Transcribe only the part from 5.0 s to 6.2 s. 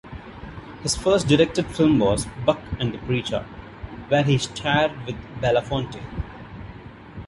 with Belafonte.